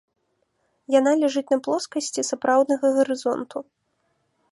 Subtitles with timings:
[0.99, 3.57] Яна ляжыць на плоскасці сапраўднага гарызонту.